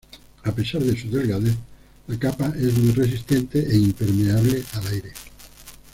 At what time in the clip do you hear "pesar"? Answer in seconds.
0.51-0.81